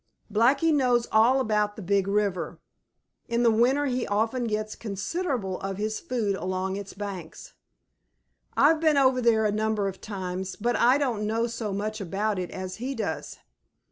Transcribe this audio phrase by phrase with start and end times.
[0.33, 2.57] Blacky knows all about the Big River.
[3.27, 7.53] In the winter he often gets considerable of his food along its banks.
[8.57, 12.39] I've been over there a number of times, but I don't know so much about
[12.39, 13.37] it as he does.